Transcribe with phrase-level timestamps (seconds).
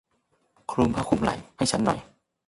[0.71, 1.99] คลุมผ้าคลุมไหล่ให้ฉันหน่อย